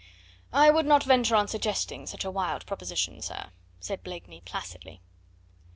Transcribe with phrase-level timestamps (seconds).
[0.51, 4.99] "I would not venture on suggesting such a wild proposition, sir," said Blakeney placidly.